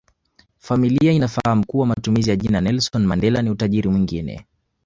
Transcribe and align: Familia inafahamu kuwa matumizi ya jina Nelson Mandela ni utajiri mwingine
Familia 0.57 1.11
inafahamu 1.11 1.65
kuwa 1.65 1.85
matumizi 1.87 2.29
ya 2.29 2.35
jina 2.35 2.61
Nelson 2.61 3.05
Mandela 3.05 3.41
ni 3.41 3.49
utajiri 3.49 3.89
mwingine 3.89 4.45